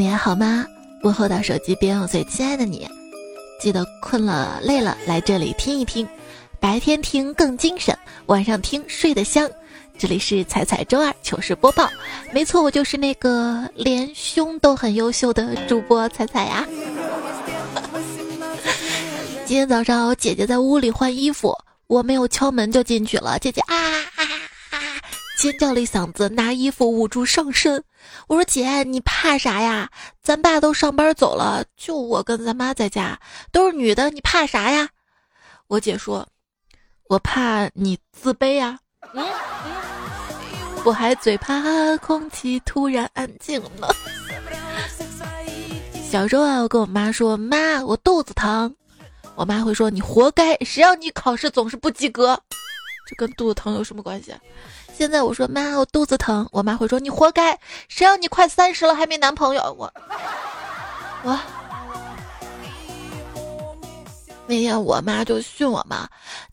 [0.00, 0.64] 你还好吗？
[1.02, 2.88] 问候到手机边，我最亲爱的你，
[3.60, 6.08] 记得困了累了来这里听一听，
[6.58, 9.46] 白天听更精神，晚上听睡得香。
[9.98, 11.86] 这里是彩彩周二糗事播报，
[12.32, 16.66] 没错，我就是那个连胸都很优秀的主播彩彩呀。
[19.44, 21.54] 今天早上我姐姐在屋里换衣服，
[21.88, 23.76] 我没有敲门就进去了，姐姐啊！
[25.40, 27.82] 尖叫了一嗓子，拿衣服捂住上身。
[28.28, 29.88] 我说姐，你怕啥呀？
[30.22, 33.18] 咱爸都上班走了，就我跟咱妈在家，
[33.50, 34.86] 都是女的，你怕啥呀？
[35.66, 36.28] 我姐说，
[37.08, 38.78] 我怕你自卑呀。
[39.14, 39.24] 嗯。
[40.84, 43.94] 我还最怕空气突然安静了。
[46.10, 48.76] 小时候啊，我跟我妈说：“妈，我肚子疼。”
[49.36, 52.38] 我妈会说：“你活该，谁让你考试总是不及格？”
[53.08, 54.34] 这跟肚子疼有什么关系？
[55.00, 59.90] 现在我说：“妈，我肚子疼。”我妈会说：“你活该，谁让你快三十了还没男朋友？”我
[61.22, 61.40] 我
[64.46, 66.06] 那天我妈就训我嘛，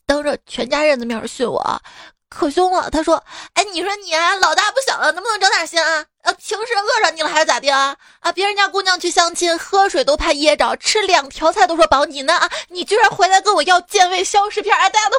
[0.06, 1.82] 当着全家人的面训我。
[2.30, 2.90] 可凶了！
[2.90, 3.24] 她说
[3.56, 6.06] ：“哎，你说你啊，老大不小了，能不能长点心啊？
[6.24, 7.96] 啊，平时饿着你了还是咋的啊？
[8.20, 12.50] 啊，别人家姑娘去相亲，喝水都怕噎着，吃两条菜都说饱，你呢啊？
[12.68, 14.76] 你居然回来跟我要健胃消食片！
[14.76, 15.18] 哎，大家都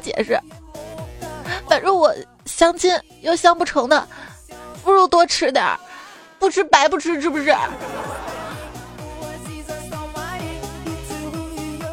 [0.00, 0.40] 解释，
[1.68, 2.14] 反正我
[2.46, 2.90] 相亲
[3.22, 4.08] 又相不成的，
[4.82, 5.64] 不如多吃点
[6.38, 7.54] 不吃白不吃，是不是？”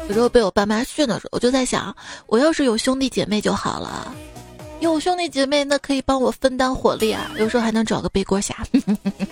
[0.08, 1.94] 有时候被我爸妈训的时候，我就在想，
[2.26, 4.10] 我要是有兄弟姐妹就好了。
[4.80, 8.56] 有兄弟姐妹，那可以帮我分担火力啊，有时候还能找个背锅侠。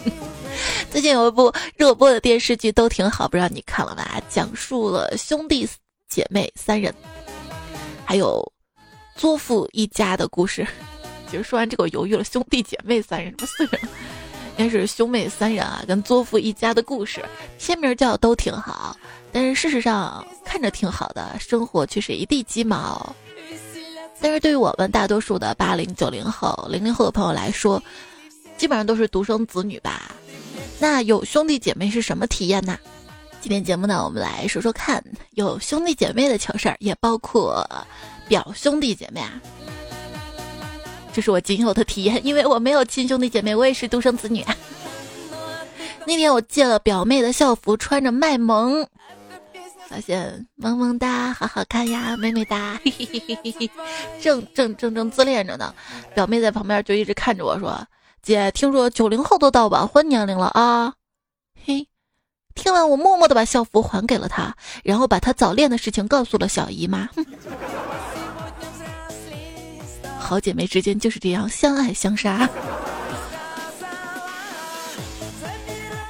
[0.90, 4.20] 最近有一部热播的电视剧都挺好，不知道你看了吧？
[4.28, 5.66] 讲述了兄弟
[6.10, 6.94] 姐妹三人，
[8.04, 8.44] 还有
[9.16, 10.66] 作父一家的故事。
[11.30, 13.80] 其实说完这个，我犹豫了，兄弟姐妹三人，什么四人？
[14.58, 17.22] 应该是兄妹三人啊，跟作父一家的故事。
[17.58, 18.96] 片名叫都挺好。
[19.32, 23.14] 但是事实上看着挺好的，生活却是一地鸡毛。
[24.18, 27.82] 但是对于我们大多数的八零九零后、零零后的朋友来说，
[28.56, 30.10] 基本上都是独生子女吧？
[30.78, 32.78] 那有兄弟姐妹是什么体验呢？
[33.42, 37.68] 今天节目呢，我们来说说看有兄弟姐妹的糗事儿，也包括
[38.28, 39.40] 表兄弟姐妹啊。
[41.12, 44.44] 这是我仅有的体验，因为我没有亲兄弟姐妹，我也是独生子女。
[46.06, 48.86] 那天我借了表妹的校服，穿着卖萌。
[49.88, 53.70] 发现萌萌哒，好好看呀，美美哒，嘿嘿嘿嘿，
[54.20, 55.72] 正正正正自恋着呢。
[56.12, 57.86] 表妹在旁边就一直看着我说
[58.20, 60.92] ：“姐，听说九零后都到晚婚年龄了啊？”
[61.64, 61.86] 嘿，
[62.54, 67.08] 听完我默默的把校服还给了她，然后把她早恋的事情告诉了小姨妈。
[67.14, 67.24] 哼
[70.26, 72.48] 好姐妹之间就是这样相爱相杀。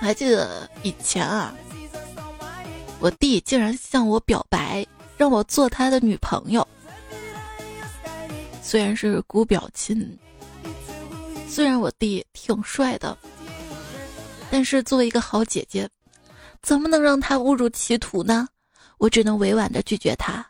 [0.00, 1.54] 还记得以前啊。
[2.98, 4.86] 我弟竟然向我表白，
[5.18, 6.66] 让我做他的女朋友。
[8.62, 10.18] 虽然是姑表亲，
[11.46, 13.14] 虽然我弟挺帅的，
[14.50, 15.86] 但是作为一个好姐姐，
[16.62, 18.48] 怎么能让他误入歧途呢？
[18.96, 20.44] 我只能委婉的拒绝他。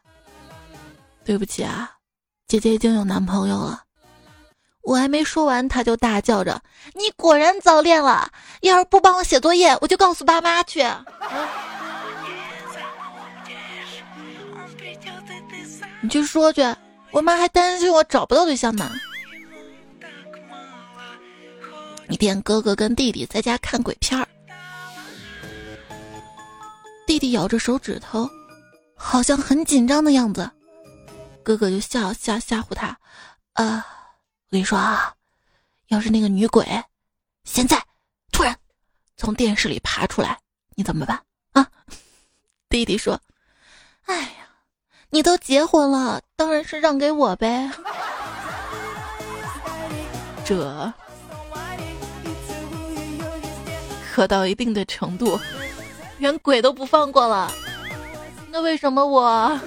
[1.24, 1.95] 对不起啊，
[2.48, 3.82] 姐姐已经有男朋友了。
[4.82, 6.62] 我还没说完，他就大叫着
[6.94, 8.30] ：“你果然早恋了！
[8.60, 10.84] 要是不帮我写作业，我就告诉爸妈去。”
[16.00, 16.62] 你去说去，
[17.10, 18.92] 我妈还担心我找不到对象呢。
[22.08, 24.28] 一天，哥哥跟弟弟在家看鬼片儿，
[27.08, 28.30] 弟弟咬着手指头，
[28.94, 30.48] 好像很紧张的样子。
[31.46, 32.98] 哥哥就笑吓吓唬他
[33.54, 33.86] ：“啊，
[34.46, 35.14] 我跟你说啊，
[35.86, 36.66] 要是那个女鬼
[37.44, 37.80] 现在
[38.32, 38.58] 突然
[39.16, 40.40] 从电视里爬出来，
[40.74, 41.70] 你怎么办啊？”
[42.68, 43.20] 弟弟说
[44.06, 44.28] ：“哎呀。”
[45.10, 47.70] 你都结婚了，当然是让给我呗。
[50.44, 50.92] 这
[54.12, 55.38] 可到一定的程度，
[56.18, 57.50] 连鬼都不放过了。
[58.50, 59.58] 那为什么我？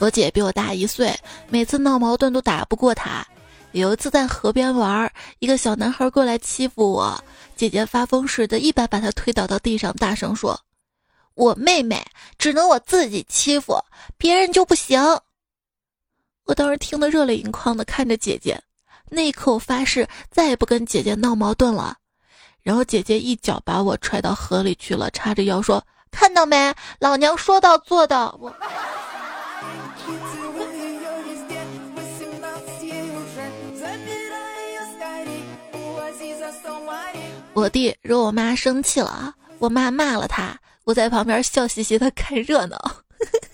[0.00, 1.12] 我姐比我大一岁，
[1.48, 3.26] 每次闹矛盾都打不过她。
[3.72, 7.22] 有一次在河边玩，一个小男孩过来欺负我，
[7.56, 10.58] 姐姐发疯似的，一把把他推倒到地上，大声说。
[11.34, 12.04] 我妹妹
[12.38, 13.76] 只能我自己欺负，
[14.16, 15.00] 别人就不行。
[16.46, 18.60] 我当时听得热泪盈眶的看着姐姐，
[19.10, 21.96] 那一刻我发誓再也不跟姐姐闹矛盾了。
[22.62, 28.52] 然后姐姐一脚把我踹到河里去了，叉着腰说：“看到没，老娘说到做到。”我
[37.58, 42.78] 我弟惹我妈生气了，我妈骂了他，我在旁边笑嘻嘻的看热闹。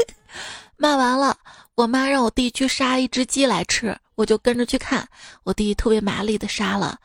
[0.76, 1.34] 骂完了，
[1.74, 5.08] 我妈让我弟去杀一只鸡来吃，我就跟着去看。
[5.42, 6.98] 我弟特别麻利的杀了，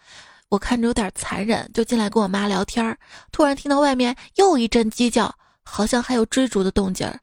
[0.50, 2.98] 我看着有点残忍，就进来跟我妈聊天。
[3.32, 7.18] 突然听到外面又一阵鸡叫，好像还有追逐的动静儿。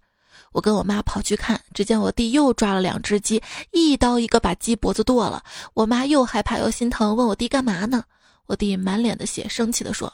[0.52, 3.42] 我跟我妈跑去看，只见我弟又抓了两只鸡，
[3.72, 5.42] 一刀一个把鸡脖子剁了。
[5.74, 8.02] 我妈又害怕又心疼，问我弟干嘛呢？
[8.46, 10.12] 我弟满脸的血，生气地说：“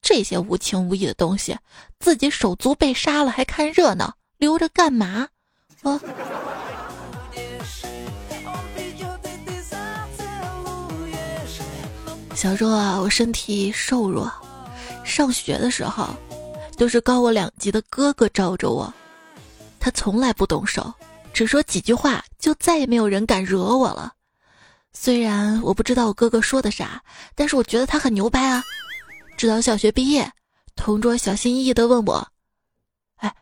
[0.00, 1.56] 这些无情无义的东西，
[2.00, 5.28] 自己手足被杀了还看热闹，留着干嘛？”
[5.82, 6.00] 啊！
[12.34, 14.32] 小时候啊，我身体瘦弱，
[15.04, 16.08] 上学的时候，
[16.76, 18.92] 都是高我两级的哥哥罩着我。
[19.80, 20.92] 他从来不动手，
[21.32, 24.14] 只说几句话，就再也没有人敢惹我了。
[25.00, 27.00] 虽然我不知道我哥哥说的啥，
[27.36, 28.64] 但是我觉得他很牛掰啊！
[29.36, 30.28] 直到小学毕业，
[30.74, 32.28] 同桌小心翼翼地问我
[33.18, 33.32] ：“哎，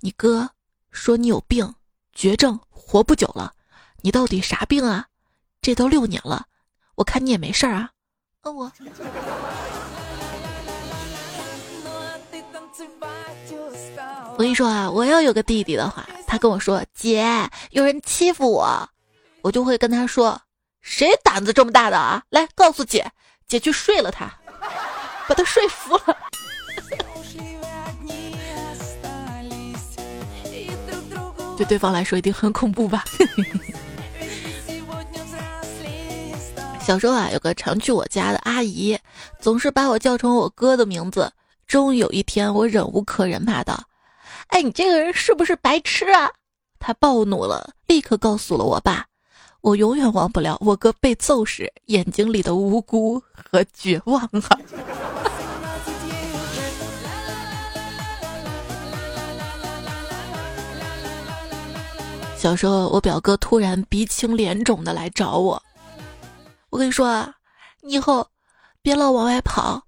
[0.00, 0.48] 你哥
[0.90, 1.74] 说你有病，
[2.14, 3.52] 绝症，活不久了，
[4.00, 5.06] 你到底啥病啊？
[5.60, 6.46] 这都六年了，
[6.94, 7.90] 我看你也没事儿啊。”
[8.40, 8.72] 嗯，我。
[14.32, 18.88] 我跟你说啊，我要有个弟弟的话，他跟我说：“姐，有人欺负我。”
[19.42, 20.40] 我就会跟他说
[20.84, 22.22] ：“谁胆子这么大的啊？
[22.28, 23.10] 来告诉姐，
[23.48, 24.30] 姐去睡了他，
[25.26, 26.04] 把他睡服了。”
[31.56, 33.02] 对对方来说一定很恐怖吧？
[36.84, 38.98] 小时候啊，有个常去我家的阿姨，
[39.40, 41.32] 总是把我叫成我哥的名字。
[41.66, 43.84] 终于有一天，我忍无可忍，骂道。
[44.48, 46.30] 哎，你这个人是不是白痴啊？
[46.78, 49.06] 他暴怒了，立刻告诉了我爸。
[49.64, 54.30] 我永远忘不了我哥被揍时眼睛里的无辜和绝望啊！
[62.36, 65.62] 小时候，我表哥突然鼻青脸肿的来找我。
[66.68, 67.32] 我跟你说啊，
[67.80, 68.28] 你以后
[68.82, 69.82] 别老往外跑，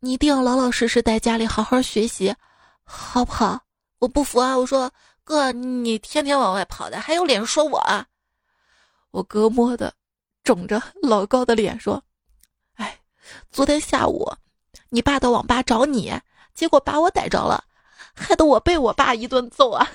[0.00, 2.34] 你一定要老老实实在家里好好学习，
[2.82, 3.60] 好不好？
[4.00, 4.58] 我不服啊！
[4.58, 4.90] 我说
[5.22, 7.78] 哥，你天天往外跑的，还有脸说我？
[7.78, 8.04] 啊？
[9.12, 9.94] 我哥摸的
[10.42, 12.02] 肿着老高的脸说
[12.76, 12.98] ：“哎，
[13.50, 14.32] 昨天下午
[14.88, 16.12] 你爸到网吧找你，
[16.54, 17.62] 结果把我逮着了，
[18.14, 19.86] 害得我被我爸一顿揍啊！”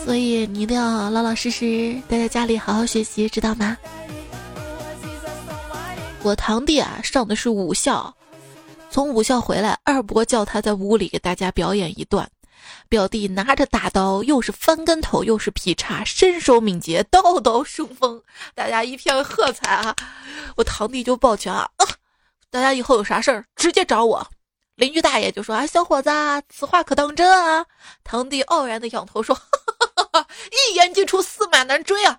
[0.04, 3.76] 所以你一定要老老实实待在家里好好学习，知道吗？
[6.22, 8.14] 我堂弟啊，上的是武校。
[8.90, 12.28] 从武校回来，二伯叫他在屋里给大家表演一段。
[12.88, 18.22] 表弟拿着大刀，又是翻跟头，又是劈叉，身手敏捷，刀刀生风，
[18.54, 19.94] 大家一片喝彩啊！
[20.56, 21.68] 我堂弟就抱拳啊，
[22.50, 24.30] 大家以后有啥事儿直接找我。
[24.76, 26.10] 邻居大爷就说啊，小伙子，
[26.48, 27.64] 此话可当真啊？
[28.02, 29.42] 堂弟傲然的仰头说，哈
[29.78, 30.26] 哈哈哈
[30.70, 32.18] 一言既出，驷马难追啊！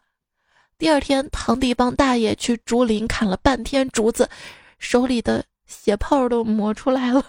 [0.78, 4.30] 第二天，堂弟帮大爷去竹林砍了半天竹子，
[4.80, 5.46] 手里的。
[5.72, 7.24] 血泡都磨出来了。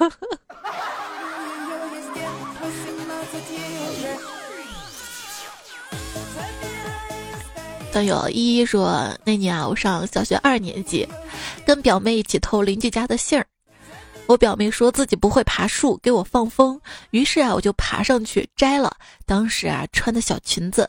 [7.93, 11.07] 段友依依说：“那年啊，我上小学二年级，
[11.67, 13.47] 跟表妹一起偷邻居家的杏儿。
[14.27, 16.81] 我表妹说自己不会爬树，给我放风。
[17.11, 18.97] 于是啊，我就爬上去摘了。
[19.27, 20.89] 当时啊，穿的小裙子，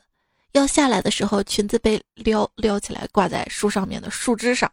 [0.53, 4.71] 要下来的时候，裙子被撩撩起来，挂在树上面的树枝上。”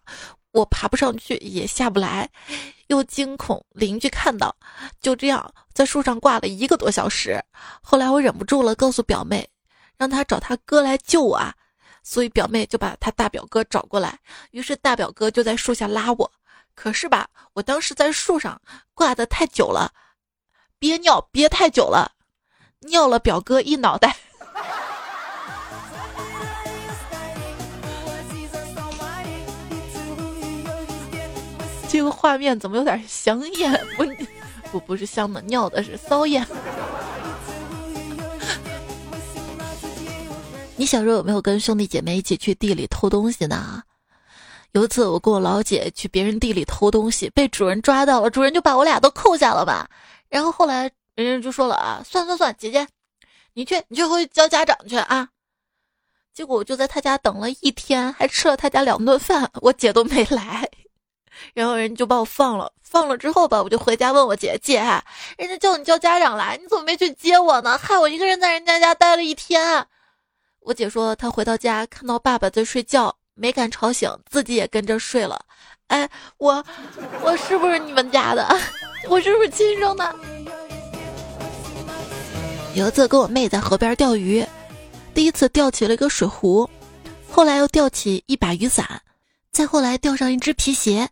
[0.53, 2.29] 我爬不上去，也下不来，
[2.89, 4.55] 又惊恐邻居看到，
[5.01, 7.41] 就这样在树上挂了一个多小时。
[7.81, 9.49] 后来我忍不住了，告诉表妹，
[9.97, 11.55] 让她找她哥来救我啊。
[12.03, 14.19] 所以表妹就把她大表哥找过来，
[14.51, 16.31] 于是大表哥就在树下拉我。
[16.75, 18.61] 可是吧，我当时在树上
[18.95, 19.93] 挂的太久了，
[20.79, 22.13] 憋尿憋太久了，
[22.81, 24.17] 尿了表哥一脑袋。
[31.91, 33.73] 这个画面怎么有点香艳？
[33.97, 34.05] 不
[34.71, 36.47] 不不是香的，尿的是骚艳。
[40.81, 43.83] 你小时候有没有跟兄弟姐妹一起去地里偷东西呢？
[44.73, 49.87] 有一次我跟我老姐去别人地里偷东西，被主人抓到了，主人就把我俩都扣下了吧。
[50.31, 52.89] 然后后来人家就说了啊，算算算，姐姐，
[53.53, 55.29] 你去你去回去叫家长去啊。
[56.33, 60.67] 结果我就在他家等了一天，还吃了他家两顿饭，我姐都没来。
[61.53, 64.81] 然后人就把我放了，放了之后吧，我就回家问我姐姐，
[65.37, 67.77] 人家叫你叫家长来，你怎么没去接我呢？
[67.77, 69.87] 害我一个人在人家家待了一天。
[70.61, 75.41] 我姐说她回到家看到爸爸在睡觉，没敢吵醒，自己也跟着睡了。
[75.89, 76.65] 哎，我
[77.23, 78.47] 我是不是你们家的？
[79.09, 80.15] 我是不是亲生的？
[82.75, 84.47] 有一次跟我妹在河边钓鱼，
[85.13, 86.69] 第一次钓起了一个水壶，
[87.29, 89.03] 后来又钓起一把雨伞，
[89.51, 91.09] 再后来钓上一只皮鞋。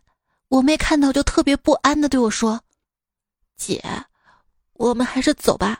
[0.47, 2.61] 我妹看到就特别不安的对我说
[3.57, 3.83] ：“姐，
[4.73, 5.79] 我们还是走吧。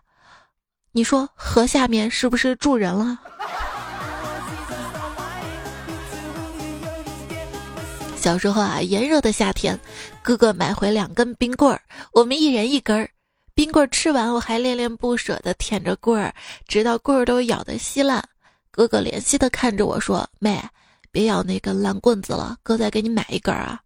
[0.91, 3.19] 你说河下面是不是住人了？”
[8.17, 9.79] 小时候啊，炎热的夏天，
[10.21, 11.81] 哥哥买回两根冰棍儿，
[12.11, 13.09] 我们一人一根儿。
[13.53, 16.33] 冰棍儿吃完，我还恋恋不舍地舔着棍儿，
[16.67, 18.23] 直到棍儿都咬得稀烂。
[18.71, 20.61] 哥哥怜惜地看着我说：“妹，
[21.11, 23.79] 别咬那根烂棍子了，哥再给你买一根啊。”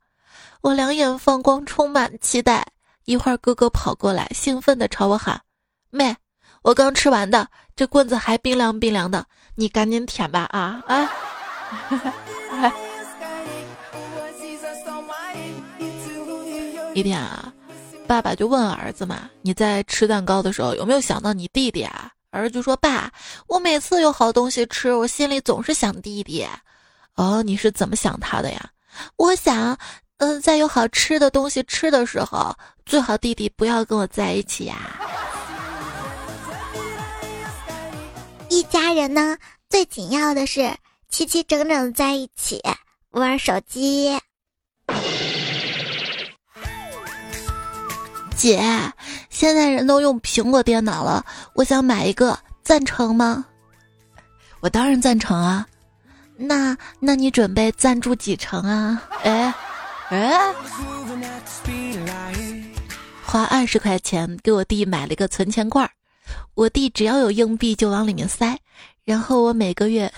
[0.62, 2.66] 我两眼放光，充满期待。
[3.06, 5.42] 一会儿，哥哥跑过来，兴奋地朝我喊
[5.92, 6.16] ：“妹，
[6.64, 11.10] 我刚吃完的，这棍子还冰凉冰凉的，你赶紧舔吧！”啊啊！
[16.94, 17.54] 一天啊。
[18.06, 23.10] 爸爸就问儿子嘛：“你在吃蛋糕的时候有没有想到你弟弟啊？”儿子就说：“爸，
[23.48, 26.46] 我每次有好东西吃，我心里总是想弟弟。”
[27.16, 28.70] 哦，你是怎么想他的呀？
[29.16, 29.78] 我想，
[30.18, 32.54] 嗯，在有好吃的东西吃的时候，
[32.86, 34.76] 最好弟弟不要跟我在一起呀。
[38.54, 39.36] 一家人呢，
[39.68, 40.76] 最紧要的是
[41.10, 42.62] 齐齐整整在一起
[43.10, 44.16] 玩手机。
[48.38, 48.62] 姐，
[49.32, 53.44] 现在人都用苹果电脑了，我想买一个，赞成吗？
[54.60, 55.66] 我当然赞成啊。
[56.36, 59.02] 那那你准备赞助几成啊？
[59.24, 59.52] 哎
[60.10, 60.54] 哎，
[63.26, 65.90] 花二十块钱给我弟买了一个存钱罐儿，
[66.56, 68.58] 我弟只要有硬币就往里面塞，
[69.04, 70.12] 然后我每个月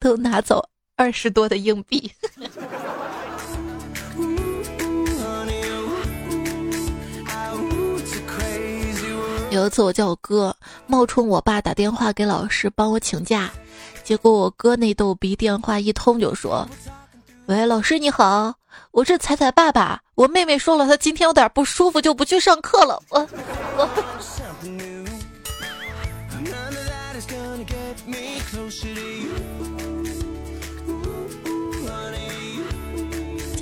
[0.00, 0.64] 都拿走
[0.96, 2.10] 二十多的硬币。
[9.50, 13.50] 有一次，我叫我哥冒充我爸打电话给老师帮我请假，
[14.02, 16.66] 结果我哥那逗逼电话一通就说
[17.44, 18.54] ：“喂，老师你好，
[18.92, 23.28] 我是彩彩爸爸，我妹妹说了她今天有点不舒服，就不去上课了。”我
[23.76, 24.91] 我。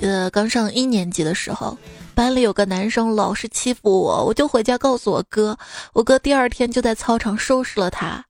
[0.00, 1.76] 记得刚上一年级的时候。
[2.14, 5.57] 班里有个男生老是欺负我，我就回家告诉我哥。
[5.95, 8.23] 我哥第二天就在操场收拾了他。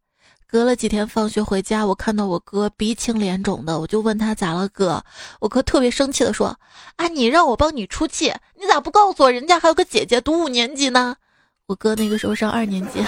[0.48, 5.02] 隔了几天放学回家，我看到我哥鼻青脸肿的，我就问他咋了哥。
[5.40, 6.56] 我哥特别生气的说
[6.96, 11.16] ：“啊，你让我帮你出气，你咋不告诉我人家还有个姐姐读五年级呢？”
[11.66, 13.00] 我哥那个时候上二年级。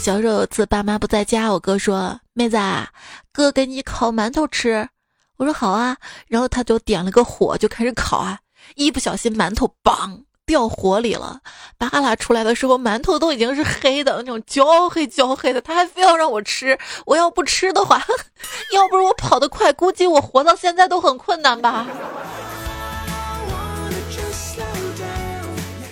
[0.00, 2.88] 小时候有次爸妈不在家，我哥说：“妹子，啊
[3.34, 4.88] 哥给你烤馒头吃。”
[5.36, 5.94] 我说好啊，
[6.26, 8.38] 然后他就点了个火，就开始烤啊。
[8.76, 11.40] 一不小心馒头嘣掉火里了，
[11.76, 15.60] 扒拉出来的时候，馒头都已经是黑的那种焦黑焦黑的。
[15.60, 18.02] 他还非要让我吃，我要不吃的话，
[18.72, 21.86] 要不是我跑得快，估计我活到现在都很困难吧。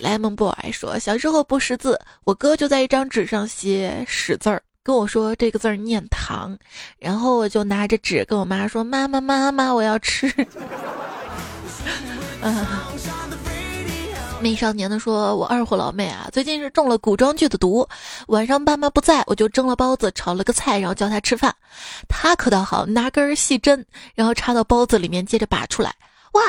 [0.09, 4.63] 莱蒙 boy 说，小时候不识字，我哥就在一张纸上写屎字儿。
[4.83, 6.57] 跟我说这个字儿念糖，
[6.99, 10.33] 然后我就拿着纸跟我妈说：“妈妈妈妈，我要吃。”
[12.41, 12.67] 嗯，
[14.41, 17.87] 美少年的说：“我二货老妹啊，最近是中了古装剧的毒，
[18.29, 21.55] 晚上爸妈不在，我就蒸了包子，炒了个菜，然后叫他吃饭。
[22.09, 23.85] 他可倒好，拿根细针，
[24.15, 25.95] 然后插到包子里面，接着拔出来，
[26.33, 26.43] 哇，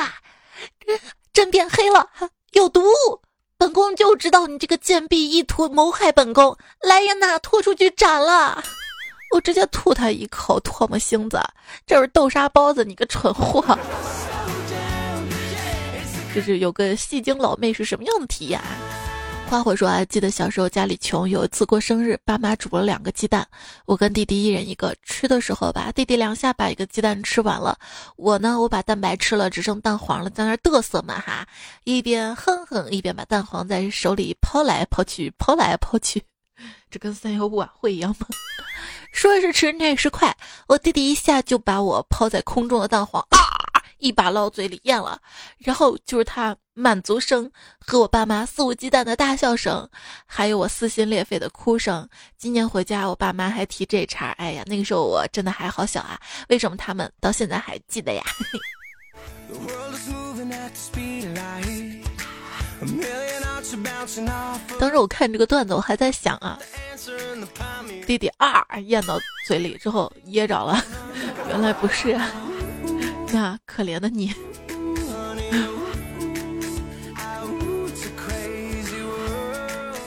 [1.33, 2.07] 针变黑了，
[2.53, 2.81] 有毒。”
[3.59, 8.63] 本宫就知道你这个贱婢意图谋害本宫，来人呐，拖出去斩了！
[9.35, 11.37] 我直接吐他一口唾沫星子，
[11.85, 13.77] 这是豆沙包子，你个蠢货！
[16.33, 18.61] 就是有个戏精老妹是什么样的体验？
[19.49, 23.47] 花火说啊，记得小时候家里穷，有一次过生日，爸妈煮了两个鸡蛋，
[23.87, 24.95] 我跟弟弟一人一个。
[25.01, 27.75] 吃的时候吧，弟弟两下把一个鸡蛋吃完了，
[28.15, 31.47] 我呢，我把蛋白吃了，只剩蛋黄了，在那嘚瑟嘛哈，
[31.83, 36.21] 一边哼哼，一边把蛋黄在手里抛来抛去，抛来抛去，
[36.91, 38.27] 这跟三幺五晚会一样吗？
[39.11, 40.37] 说是迟，那是快，
[40.67, 43.39] 我弟弟一下就把我抛在空中的蛋黄啊！
[43.97, 45.19] 一把捞嘴里咽了，
[45.57, 49.85] 然后就是他满足声和我爸妈肆无忌惮的大笑声，
[50.25, 52.07] 还有我撕心裂肺的哭声。
[52.37, 56.17] 今年回家，我爸妈还提这茬，哎呀，那个时候我真的还好小啊，
[56.47, 58.23] 为什么他们到现在还记得呀？
[64.79, 66.57] 当时我看这个段子，我还在想啊，
[68.07, 70.81] 弟弟啊咽到嘴里之后噎着了，
[71.49, 72.31] 原来不是啊，
[73.33, 74.33] 那，可怜的你。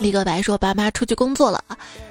[0.02, 1.62] 李个白说：“爸妈出去工作了，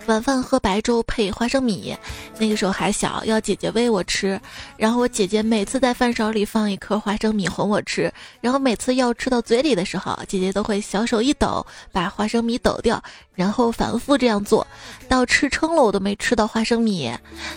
[0.06, 1.94] 晚饭喝白粥配花生米。
[2.40, 4.40] 那个时候还小，要姐姐喂我吃。
[4.78, 8.12] 然后我姐姐每次在饭勺里放一颗花生米哄我吃。
[8.40, 13.04] 然后每次要吃到嘴里的时候，姐姐都会小手一抖，把花生米抖掉。
[13.36, 14.66] 然后反复这样做，
[15.10, 17.12] 到吃撑了我都没吃到花生米。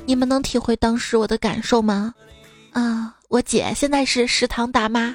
[0.05, 2.13] 你们能体会当时我的感受吗？
[2.73, 5.15] 啊，我姐现在是食堂大妈。”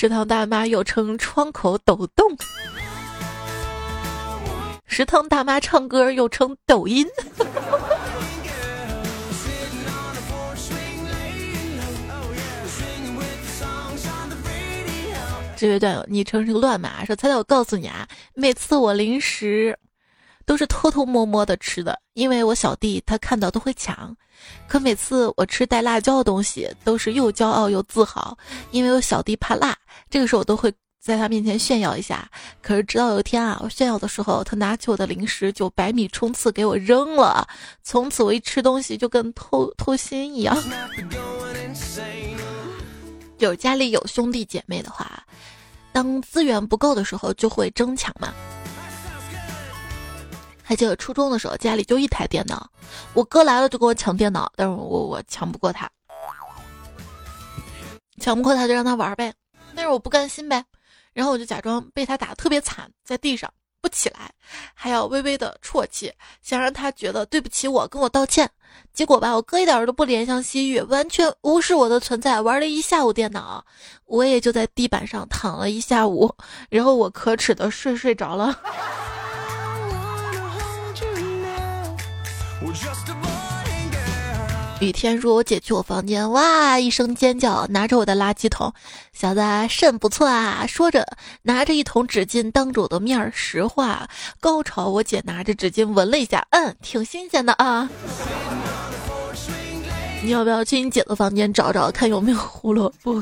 [0.00, 2.24] 食堂大妈又称窗口抖动，
[4.86, 7.04] 食堂大妈唱歌又称抖音。
[15.56, 19.76] 这位段友昵称是个乱码，说猜猜我告诉你啊，每次我临时。
[20.48, 24.16] 都是偷偷摸摸的吃的，因为我小弟他看到都会抢。
[24.66, 28.34] 可每次我吃带辣椒的东西，都是又骄傲又自豪，
[28.70, 29.76] 因为我小弟怕辣。
[30.08, 32.26] 这个时候我都会在他面前炫耀一下。
[32.62, 37.46] 可是直到有一天啊，我炫耀的时候，他拿起我的零食就百米冲刺给我扔了。
[37.82, 40.56] 从此我一吃东西就跟偷偷心一样。
[43.36, 45.22] 就是家里有兄弟姐妹的话，
[45.92, 48.32] 当资源不够的时候，就会争抢嘛。
[50.68, 52.68] 还记得初中的时候，家里就一台电脑，
[53.14, 55.90] 我哥来了就跟我抢电脑，但是我我抢不过他，
[58.20, 59.32] 抢不过他就让他玩呗，
[59.74, 60.62] 但是我不甘心呗，
[61.14, 64.30] 然后我就假装被他打特别惨，在地上不起来，
[64.74, 68.50] 还要微微的啜泣，想让他觉得对不起我，跟我道歉。
[68.92, 73.64] 结果吧，我哥一点都不怜香惜玉，完全无视我的存在，玩了一下午电脑，
[74.04, 76.30] 我也就在地板上躺了一下午，
[76.68, 78.54] 然后我可耻的睡睡着了。
[84.80, 88.72] 雨天说：“我姐去我房间，哇一声尖叫，拿着我的垃圾桶，
[89.12, 91.04] 小子肾不错啊。”说着，
[91.42, 94.08] 拿着一桶纸巾当着我的面儿实话。
[94.38, 97.90] 高潮，我姐拿着纸巾闻了一下，嗯，挺新鲜的啊。
[100.22, 103.20] 你要不要去你姐的房间找找，看有没有胡萝卜？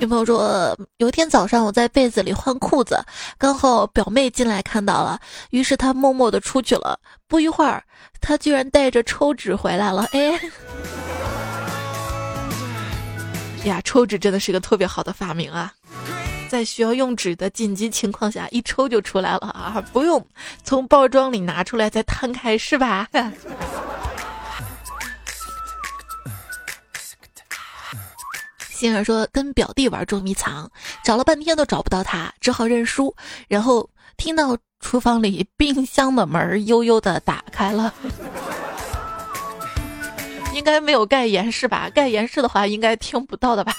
[0.00, 2.98] 女朋友说，有一天早上我在被子里换裤子，
[3.36, 6.98] 刚好表妹进来看到了，于是她默默的出去了。
[7.28, 7.84] 不一会儿，
[8.18, 10.08] 她居然带着抽纸回来了。
[10.12, 10.40] 哎，
[13.64, 15.70] 呀，抽纸真的是个特别好的发明啊，
[16.48, 20.26] 在需要用纸的紧急情况下，一抽就出来了啊，不用
[20.64, 23.06] 从包装里拿出来再摊开，是吧？
[28.80, 30.70] 先生说跟表弟玩捉迷藏，
[31.04, 33.14] 找了半天都找不到他，只好认输。
[33.46, 37.92] 然后听到厨房里冰箱的门悠悠的打开了，
[40.54, 41.90] 应该没有盖严实吧？
[41.90, 43.74] 盖严实的话，应该听不到的吧？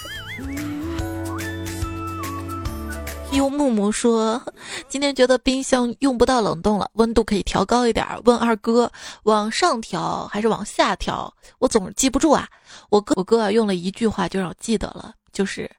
[3.32, 4.40] 优木木说
[4.88, 8.06] ：“今天觉得冰箱用不到冷冻了，温度可以调高一点。
[8.24, 8.92] 问二哥，
[9.22, 11.32] 往上调还是往下调？
[11.58, 12.46] 我总记不住啊。
[12.90, 15.70] 我哥我哥啊，用了一句话就让我记得了，就是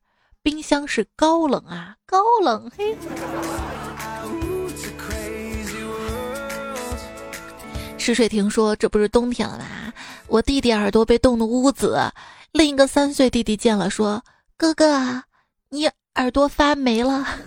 [0.42, 2.72] 冰箱是高冷啊，高冷。
[2.76, 2.98] 嘿。
[8.00, 9.94] 池水亭说：这不是冬天了吗？
[10.26, 12.00] 我弟弟耳朵被冻得乌紫。
[12.52, 14.24] 另一个三岁弟弟见了说：
[14.58, 15.24] 哥哥，
[15.70, 17.26] 你。”耳朵发霉了。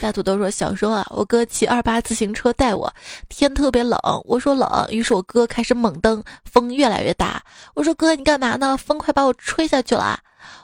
[0.00, 2.92] 大土豆说：“小时候啊，我哥骑二八自行车带我，
[3.30, 7.42] 天特别冷，我说冷，于是我哥开始猛蹬，风越来越大。
[7.74, 8.76] 我说哥，你干嘛呢？
[8.76, 10.18] 风快把我吹下去了。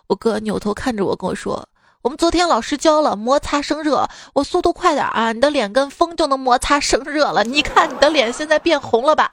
[0.09, 1.66] 我哥扭头看着我，跟我说：
[2.03, 7.43] 我们昨天老师教了摩擦生热，我速度快点啊，你的脸跟风就能摩擦生热了。
[7.43, 9.31] 你看你的脸现在变红了吧？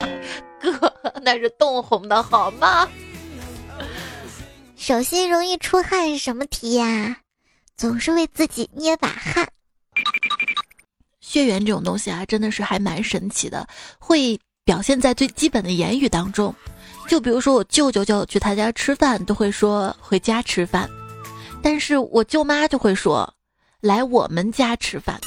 [0.62, 2.88] 哥，那是冻红的好吗？”
[4.78, 7.18] 手心容易出汗是什么题呀？
[7.76, 9.48] 总是为自己捏把汗。
[11.20, 16.54] 血缘这种东西啊，真的是还蛮神奇的，会表现在最基本的言语当中。
[17.08, 20.88] 就比如说我舅舅叫我去他家吃饭，都会说回家吃饭，
[21.62, 23.34] 但是我舅妈就会说
[23.82, 25.20] 来我们家吃饭。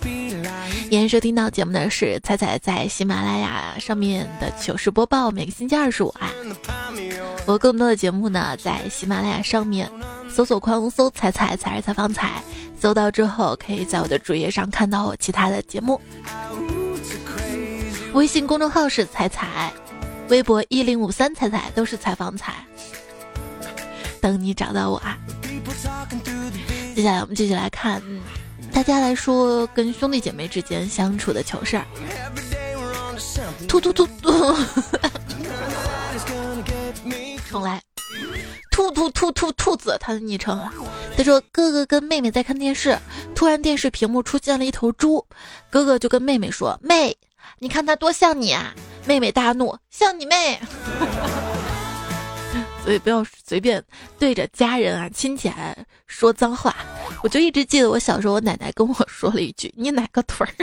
[0.00, 0.15] 今
[0.88, 6.30] 您收听到节目的是彩彩在喜马拉雅上面的糗事播报，每个星期二十五啊。
[7.44, 9.90] 我更多的节目呢，在喜马拉雅上面
[10.28, 12.42] 搜索框搜“彩彩彩是采访彩”，
[12.80, 16.00] 搜到之后可以在我的主页上看到我其他的节目。
[18.14, 19.72] 微信公众号是彩彩，
[20.28, 22.54] 微博一零五三彩彩都是采访彩。
[24.20, 25.18] 等你找到我啊！
[26.94, 28.02] 接下来我们继续来看，
[28.76, 31.86] 大家来说跟兄弟姐妹之间相处的糗事儿。
[33.66, 34.54] 突突突突，
[37.48, 37.80] 重来。
[38.70, 40.60] 兔兔兔兔兔子，他的昵称。
[41.16, 42.98] 他说：“哥哥跟妹妹在看电视，
[43.34, 45.26] 突然电视屏幕出现了一头猪，
[45.70, 47.16] 哥哥就跟妹妹说：‘妹，
[47.58, 48.74] 你看它多像你啊！’
[49.08, 50.60] 妹妹大怒：‘像你妹！’
[52.86, 53.82] 所以不要随便
[54.16, 55.74] 对着家人啊、亲戚啊
[56.06, 56.72] 说脏话。
[57.20, 60.54] 我就一直记得我小时候，我奶奶跟我说了一句：‘你哪个腿儿？’”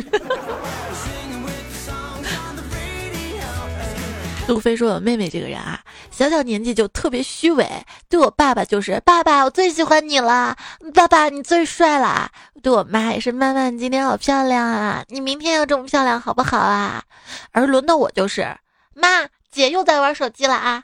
[4.48, 5.82] 路飞说：“我妹妹这个人啊，
[6.12, 7.70] 小小年纪就特别虚伪。
[8.08, 10.56] 对我爸爸就是爸爸，我最喜欢你了，
[10.94, 12.32] 爸爸你最帅了。
[12.62, 17.04] 对我妈也是，妈妈你今天好漂亮啊，你明天要这么漂亮好不好啊？
[17.52, 18.58] 而轮到我就是，
[18.94, 20.84] 妈，姐又在玩手机了啊。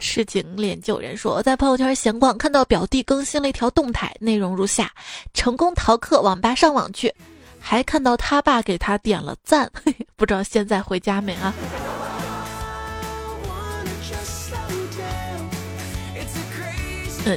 [0.00, 4.90] 市井脸旧人说：“我在朋友圈闲逛，看到表弟更新了一条动态，内容如下：
[5.34, 7.14] 成功逃课，网吧上网去，
[7.58, 11.52] 还看到他爸给他点了赞，嘿不知道现在回家没啊？”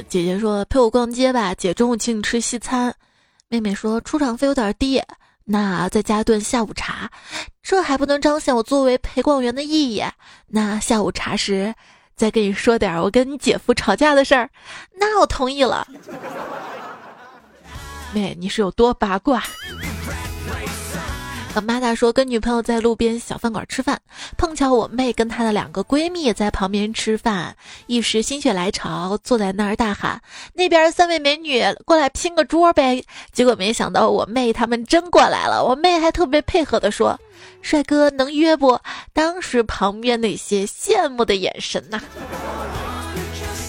[0.08, 2.94] 姐姐说陪我逛街吧，姐中午请你吃西餐。
[3.48, 5.02] 妹妹说出场费有点低，
[5.44, 7.10] 那再加顿下午茶，
[7.62, 10.02] 这还不能彰显我作为陪逛员的意义？
[10.46, 11.74] 那下午茶时
[12.22, 14.48] 再跟你说点我跟你姐夫吵架的事儿，
[14.94, 15.84] 那我同意了。
[18.14, 19.42] 妹，你是有多八卦？
[21.52, 24.00] 和妈大说，跟女朋友在路边小饭馆吃饭，
[24.38, 27.56] 碰巧我妹跟她的两个闺蜜也在旁边吃饭，
[27.88, 30.22] 一时心血来潮，坐在那儿大喊
[30.54, 33.04] ：“那边三位美女过来拼个桌呗！”
[33.34, 37.18] 结果没想到我妹她们真过来了，我妹还特别配合的说
[37.60, 38.78] ：“帅哥能约不？”
[39.12, 42.00] 当时旁边那些羡慕的眼神呐，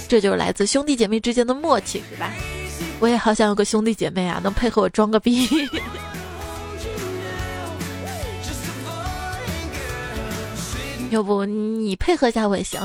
[0.08, 2.32] 这就是来自兄弟姐妹之间的默契，是吧？
[3.00, 5.48] 我也好想有个兄弟姐妹啊，能配合我装个逼。
[11.12, 12.80] 要不你配合一下我也行。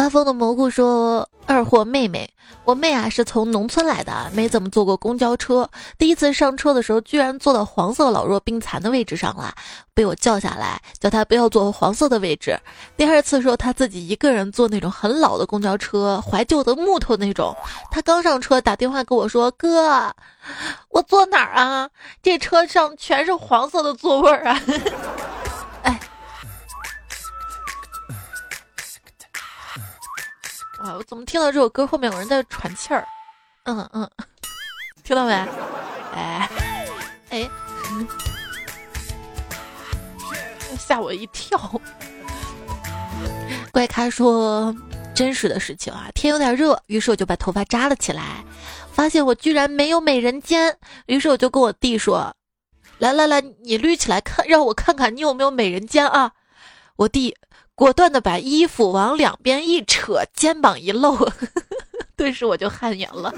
[0.00, 2.26] 发疯的蘑菇说：“二货妹妹，
[2.64, 5.68] 我妹啊是从农村来的，没怎么坐过公交车。
[5.98, 9.52] 第一次上车的时候，居然坐到黄色老弱病残的位置上了，
[9.92, 12.58] 被我叫下来，叫她不要坐黄色的位置。
[12.96, 17.54] 第二次说她自己一个人坐那种很老的公交车，怀旧的木头那种。
[17.90, 20.10] 她刚上车，打电话跟我说：哥，
[20.88, 21.90] 我坐哪儿啊？
[22.22, 24.58] 这车上全是黄色的座位啊！”
[30.82, 30.94] 哇！
[30.94, 33.06] 我怎么听到这首歌后面有人在喘气儿？
[33.64, 34.10] 嗯嗯，
[35.04, 35.32] 听到没？
[36.14, 36.50] 哎
[37.28, 37.50] 哎，
[40.78, 41.58] 吓我一跳！
[43.70, 44.74] 怪咖说
[45.14, 48.44] 真实的事情啊，天有点热，于是我就把头发扎了起来，
[48.92, 52.34] 发现我居然没有美人尖，于是我就跟我弟说
[52.98, 56.32] ：“来来来，你捋起来看，让我看看你有没有美人尖啊！”
[56.96, 57.36] 我弟。
[57.80, 61.16] 果断的把衣服往两边一扯，肩膀一露，
[62.14, 63.32] 顿时我就汗颜了。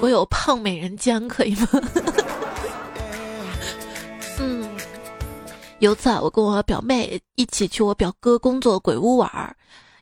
[0.00, 1.68] 我有胖美人肩，可以吗？
[4.40, 4.66] 嗯，
[5.80, 9.54] 有次啊，我跟我表妹一起去我表哥工作鬼屋玩儿，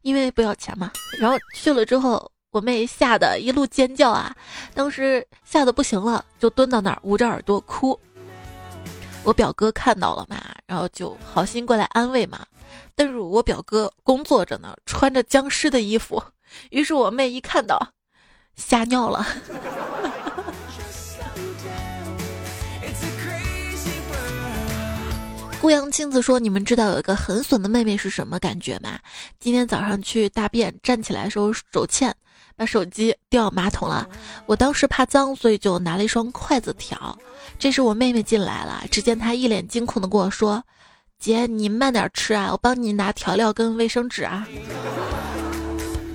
[0.02, 0.92] 因为不要钱嘛。
[1.18, 2.30] 然后去了之后。
[2.56, 4.34] 我妹吓得一路尖叫啊！
[4.72, 8.00] 当时吓得不行了，就蹲到那儿捂着耳朵哭。
[9.24, 12.46] 我表哥看到了嘛，然后就好心过来安慰嘛。
[12.94, 16.22] 但是我表哥工作着呢，穿着僵尸的衣服，
[16.70, 17.92] 于是我妹一看到，
[18.56, 19.26] 吓尿了。
[25.60, 28.98] 顾阳亲自说：“你们知道有一个很损的妹妹是什么感觉吗？
[29.38, 32.16] 今天早上去大便，站起来的时候手欠。”
[32.56, 34.08] 把手机掉马桶了，
[34.46, 37.16] 我当时怕脏，所以就拿了一双筷子挑。
[37.58, 40.64] 这时我妹妹进来了，只见她一脸惊恐的跟我说
[41.20, 44.48] ：“姐，你慢点吃啊，我帮你拿调料跟卫生纸啊。”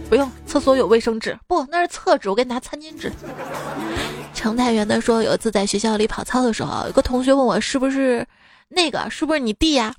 [0.10, 1.38] 不用，厕所有卫生纸。
[1.48, 3.12] 不，那是厕纸，我给你拿餐巾纸。
[4.34, 8.26] 程太原的说，有一次在学校里跑操的时候，有个同学问我是不是
[8.68, 9.94] 那个，是不是你弟呀？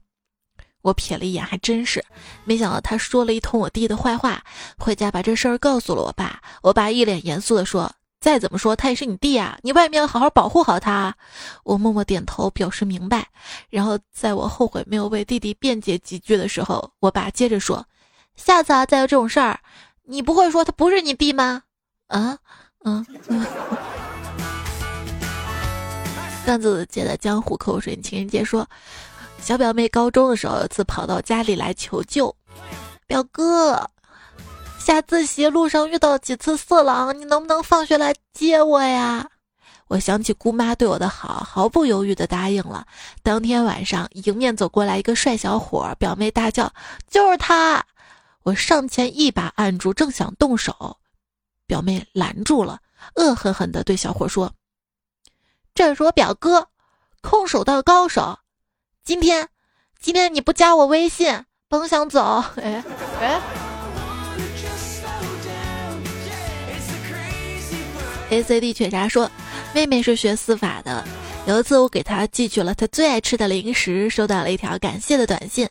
[0.82, 2.04] 我瞥了一眼，还真是。
[2.44, 4.42] 没想到他说了一通我弟的坏话，
[4.78, 6.40] 回家把这事儿告诉了我爸。
[6.60, 7.90] 我爸一脸严肃地说
[8.20, 11.14] ：“再怎么说他也是你弟啊，你外面要好好保护好他。”
[11.64, 13.26] 我默默点头表示明白。
[13.70, 17.86] 然后在我后悔没有为弟弟辩解几句的时候，我爸接着说
[18.36, 19.60] ：“下次啊，再有这种事儿，
[20.04, 21.62] 你不会说他不是你弟吗？”
[22.08, 22.36] 啊，
[22.84, 23.46] 嗯嗯。
[26.44, 28.68] 段子姐的江湖口水情人节说。
[29.42, 32.34] 小表妹高中的时候，有次跑到家里来求救，
[33.08, 33.90] 表哥，
[34.78, 39.28] 下自习路上遇到几次色狼，你能不能放学来接我呀？
[39.88, 42.86] 我想起姑妈对我的好，毫不犹豫的答应了。
[43.24, 46.72] 当天晚上，迎面走过来一个帅小伙，表妹大叫
[47.10, 47.84] ：“就是他！”
[48.44, 50.96] 我上前一把按住，正想动手，
[51.66, 52.78] 表妹拦住了，
[53.16, 54.52] 恶狠狠地对小伙说
[55.74, 56.68] ：“这是我表哥，
[57.20, 58.38] 空手道高手。”
[59.04, 59.48] 今天，
[60.00, 62.44] 今天你不加我微信，甭想走。
[62.62, 62.84] 哎
[63.20, 63.40] 哎
[68.30, 69.28] ，A C D 犬茶说，
[69.74, 71.04] 妹妹是学司法的，
[71.46, 75.68] 有一次我给她寄去了她最爱吃的零食，收到了一条感谢的短信：“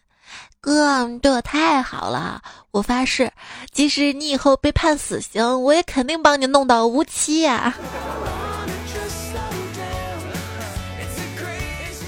[0.60, 2.42] 哥，你对我太好了，
[2.72, 3.32] 我发誓，
[3.72, 7.74] 即使你以后被判死刑，我也肯定帮你弄到无期呀。”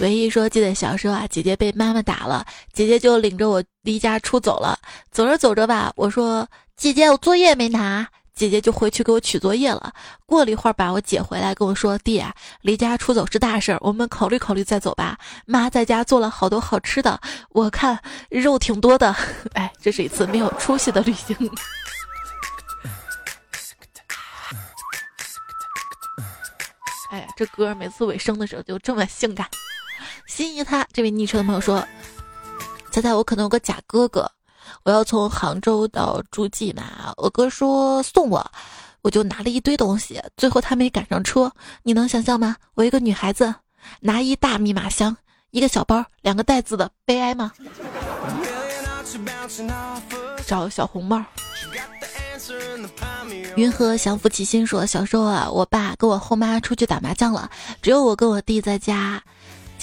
[0.04, 4.78] 唯一说，记得小时候啊，姐姐被妈妈打了，姐姐就领着我离家出走了。
[5.12, 9.94] 走着走着吧，我说：“姐姐，我作业没拿。”姐姐就回去给我取作业了。
[10.26, 17.18] 过了一会儿吧，我姐回来跟我说：“弟啊，离家出走是大事儿，我们考虑考虑再走吧。”妈在家做了好多好吃的，
[17.52, 17.98] 我看
[18.30, 19.16] 肉挺多的。
[19.56, 21.34] 哎，这是一次没有出息的旅行。
[27.10, 29.48] 哎，这歌每次尾声的时候就这么性感。
[30.26, 31.86] 心仪他这位昵称的朋友说
[32.92, 34.30] ：“猜猜我可能有个假哥哥，
[34.84, 37.14] 我要从杭州到诸暨嘛。
[37.18, 38.52] 我哥说送我，
[39.02, 41.52] 我就拿了一堆东西，最后他没赶上车。
[41.84, 42.56] 你能想象吗？
[42.74, 43.54] 我一个女孩子
[44.00, 45.16] 拿一大密码箱，
[45.52, 47.52] 一个小包，两个袋子的，悲哀吗？
[50.48, 51.24] 找小红帽。”
[53.56, 57.50] 云和降服其心说：“小时候啊，我爸跟我后妈出去打麻将了，
[57.82, 59.22] 只有我跟我弟在家。”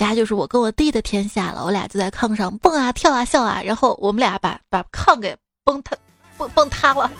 [0.08, 5.96] 家就是我跟我弟的天下了，我俩就在炕上蹦啊跳啊笑啊，然后我们俩把把炕给崩塌，
[6.36, 7.10] 崩崩塌了。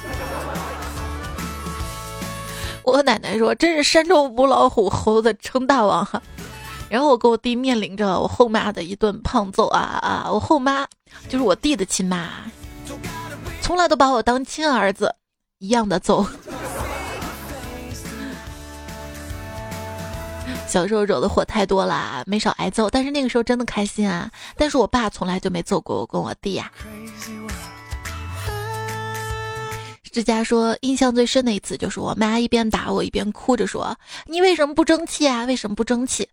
[2.82, 6.20] 我奶奶说：“真是山中无老虎，猴子称大王。”哈，
[6.88, 10.26] 然后我跟我弟面临着我后妈的一顿胖揍啊啊！
[10.28, 10.86] 我后妈
[11.28, 12.28] 就是我弟的亲妈，
[13.60, 15.14] 从来都把我当亲儿子
[15.58, 16.26] 一样的揍。
[20.70, 24.30] 小时候惹的祸太多了，没少挨揍，但是那个时候真的开心啊！
[24.56, 26.70] 但是我爸从来就没揍过我跟我弟呀。
[30.12, 35.44] 之家说，印象最深的一次就是我妈一边打我一边哭着说：“你为什么不争气啊？
[35.44, 36.28] 为什么不争气？”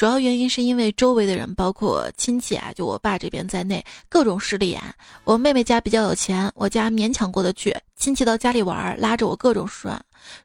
[0.00, 4.82] 主要原因是因为周围的人，包括亲戚啊，就我爸这边在内，各种势利眼。
[5.24, 7.76] 我妹妹家比较有钱，我家勉强过得去。
[7.96, 9.94] 亲戚到家里玩，拉着我各种说。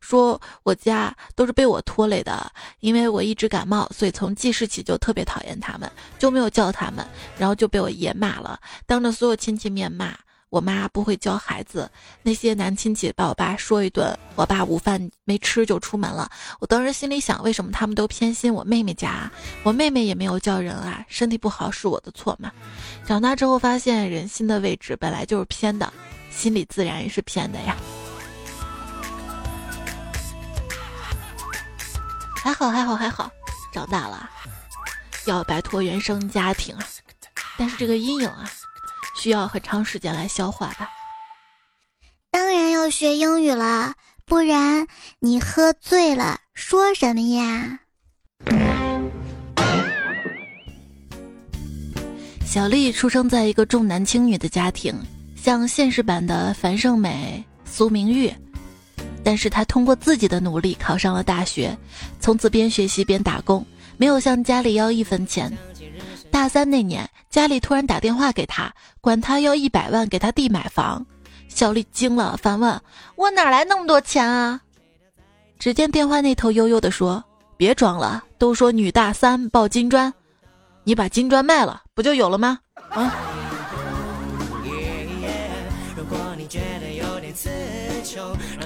[0.02, 5.90] 说我家都是被我拖累的，因为我一直感冒，所以从记事起就特别讨厌他们，
[6.20, 10.14] 就没有叫他们，然后就被我爷骂了，当着所有亲戚面骂
[10.56, 11.92] 我妈不会教孩子。
[12.24, 16.32] 那些男亲戚把我爸说一顿，我爸午饭没吃就出门了。
[16.62, 19.30] 我当时心里想，为什么他们都偏心我妹妹家？
[19.64, 22.50] 我妹妹也没有叫人啊，身体不好是我的错吗？
[23.06, 25.92] 长大之后发现，人心的位置本来就是偏的，
[26.32, 27.76] 心里自然也是偏的呀。
[32.34, 33.30] 还好还好还好，
[33.74, 34.30] 长大了，
[35.26, 36.88] 要摆脱原生家庭啊，
[37.58, 38.50] 但是这个阴影啊，
[39.16, 40.90] 需要很长时间来消化吧。
[42.32, 43.94] 当然要学英语了，
[44.26, 44.86] 不然
[45.20, 47.80] 你喝醉了说什么呀？
[52.46, 54.94] 小丽出生在一个重男轻女的家庭，
[55.36, 58.34] 像现实版的樊胜美、苏明玉。
[59.24, 61.78] 但是她通过自己的努力考上了大学，
[62.20, 63.66] 从此边学习边打工，
[63.98, 65.52] 没有向家里要一分钱。
[66.32, 71.06] 大三那年，家里突然打电话给他，管他要一百万给他弟买房。
[71.48, 72.82] 小丽惊了，反问
[73.16, 74.60] ：“我哪来那么多钱啊？”
[75.58, 77.24] 只见电话那头悠悠地说
[77.56, 80.14] ：“别装了，都说女大三抱金砖，
[80.84, 83.14] 你把金砖卖了，不就有了吗？”啊。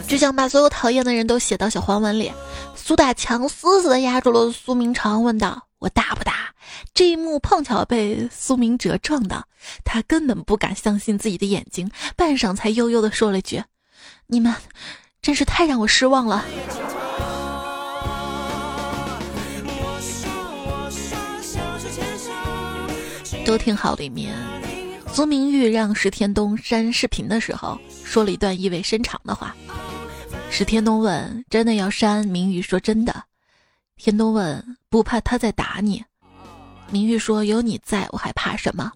[0.08, 2.32] 只想把所有讨厌的人都写到小黄文里。
[2.76, 6.54] 苏大强死死地压住了苏明成，问道：“我打不打？”
[6.94, 9.48] 这一幕碰巧被苏明哲撞到，
[9.84, 13.64] 他根本不敢相信自己的眼睛，半晌才悠悠地说了句
[14.28, 14.54] ：“你们
[15.22, 16.46] 真是太让我失望了。”
[23.46, 23.96] 都挺好。
[23.96, 24.36] 里面，
[25.12, 29.56] 苏明玉让石天东删视频的时候，说了一段意味深长的话。
[30.52, 33.24] 石天东问：“真的要删？”明玉说：“真的。”
[34.00, 36.02] 天东问：“不怕他在打你？”
[36.90, 38.90] 明玉说：“有你在，我还怕什么？”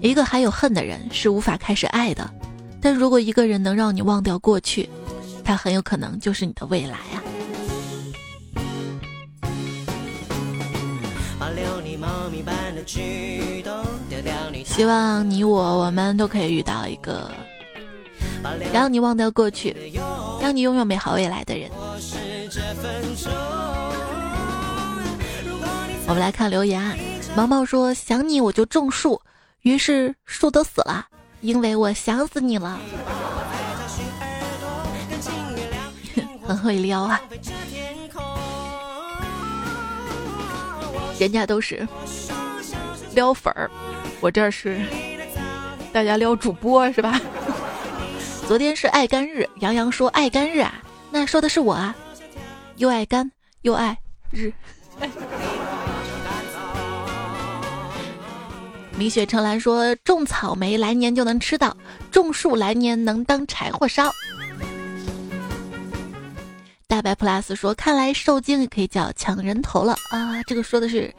[0.00, 2.32] 一个还有恨的人是无法开始爱的，
[2.80, 4.88] 但如果一个人能让你忘掉过去，
[5.44, 7.20] 他很有可能就是你的未来啊。
[14.64, 17.30] 希望你我我们都可以遇到一个
[18.72, 19.92] 让你忘掉过去，
[20.40, 21.70] 让你拥有美好未来的人。
[26.06, 26.98] 我们来看留言，
[27.34, 29.20] 毛毛说想你我就种树，
[29.62, 31.06] 于是树都死了，
[31.40, 32.78] 因为我想死你了。
[36.46, 37.18] 很会撩啊，
[41.18, 41.88] 人家都是
[43.14, 43.70] 撩粉儿，
[44.20, 44.78] 我这是
[45.90, 47.18] 大家撩主播是吧？
[48.46, 50.74] 昨天是爱干日，杨洋说爱干日啊，
[51.10, 51.96] 那说的是我啊，
[52.76, 53.30] 又爱干
[53.62, 53.98] 又爱
[54.30, 54.52] 日。
[58.96, 61.76] 米雪成兰说：“种草莓来年就能吃到，
[62.12, 64.08] 种树来年能当柴火烧。”
[66.86, 71.12] 大白 plus 说：“看来受精也可以叫抢人头了啊！”这个说的是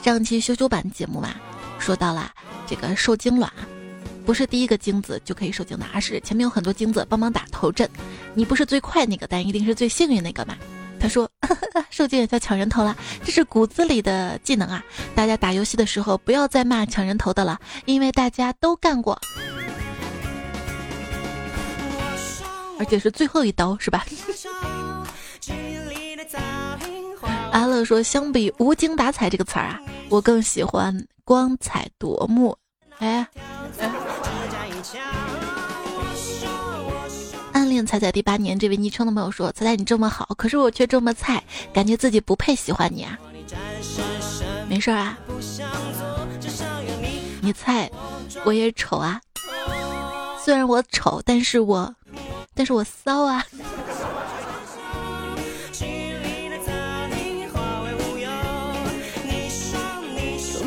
[0.00, 1.34] 上期羞羞版节目嘛？
[1.80, 2.30] 说到了
[2.68, 3.52] 这个受精卵，
[4.26, 7.88] 不是第一个精子就可以受精的，而是前面有很多精子帮忙打头阵，
[8.34, 10.56] 你不是最快那个，但一定是最幸运那个嘛？
[10.98, 11.30] 他说：
[11.90, 14.82] “受精也叫抢人头了，这是骨子里的技能啊！
[15.14, 19.16] 大家打游戏的时候不要再骂抢人头的了，因为大家都干过，
[22.80, 24.04] 而且是最后一刀，是吧？”
[27.52, 32.58] 阿乐说：“相比无精打采这个词儿啊，我更喜欢光彩夺目。”
[32.98, 33.26] 哎。
[37.56, 41.42] 暗恋彩彩第八年，这位昵称的朋友说：“彩彩你这么好，可是我却这么菜，
[41.72, 43.18] 感觉自己不配喜欢你啊。”
[44.68, 45.16] 没事啊，
[47.40, 47.90] 你菜，
[48.44, 49.18] 我也丑啊。
[50.44, 51.94] 虽然我丑，但是我，
[52.54, 53.42] 但是我骚啊。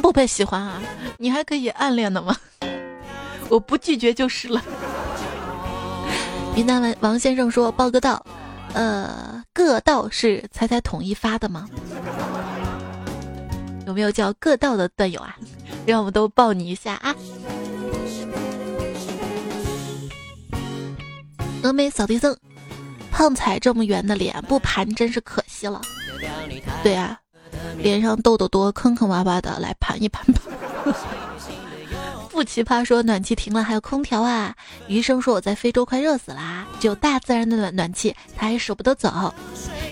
[0.02, 0.82] 不配喜欢啊？
[1.19, 2.36] 你还可以暗恋的吗？
[3.47, 4.60] 我不拒绝就是了。
[6.60, 8.22] 云南王王先生说：“报个到，
[8.74, 11.65] 呃，各道是猜猜统一发的吗？
[13.88, 15.38] 有没有叫各道的段友啊？
[15.86, 17.15] 让我们都抱你一下啊！”
[21.63, 22.36] 峨眉扫地僧，
[23.10, 25.80] 胖彩这么圆的脸不盘真是可惜了。
[26.84, 27.17] 对啊，
[27.78, 30.41] 脸上痘痘多，坑坑洼洼的，来盘一盘吧。
[32.39, 34.56] 不奇葩说暖气停了还有空调啊！
[34.88, 39.34] 余生说我在非洲快热死啦，只有大自然的暖暖气，他还舍不得走。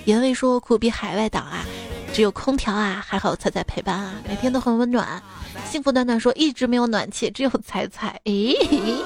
[0.06, 1.66] 言卫说苦逼海外党啊，
[2.14, 5.22] 只有空调啊，还好彩彩陪伴啊，每天都很温暖。
[5.70, 8.18] 幸福暖暖说一直没有暖气，只有彩彩。
[8.24, 8.56] 咦，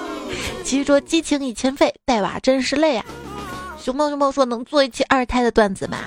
[0.64, 3.04] 其实说激情已欠费，带娃真是累啊。
[3.80, 5.98] 熊猫熊猫说能做一期二胎的段子吗？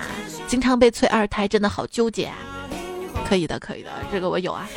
[0.47, 2.37] 经常被催二胎，真的好纠结啊。
[3.29, 4.69] 可以的，可以的，这个我有啊。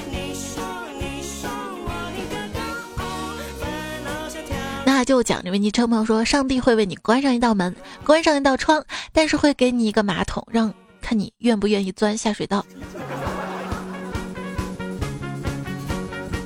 [4.97, 8.83] 那就讲这位昵称朋友说，上帝会为你关上一道门，关上一道窗，
[9.13, 12.65] 但是会给你一个马桶，让看你愿不愿意钻下水道。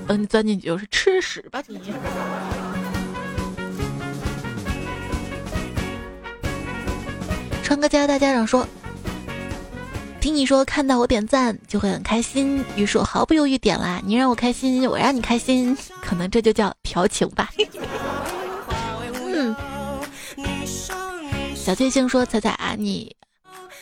[0.05, 1.79] 等你钻进去就是吃屎吧你！
[7.63, 8.67] 川哥家大家长说，
[10.19, 14.01] 听你说看到我点赞就会很开心，于是我毫不犹豫点啦。
[14.05, 17.49] 你让我开心，我让你开心，可能这就叫调情吧。
[21.55, 23.15] 小确幸说：“彩彩啊，你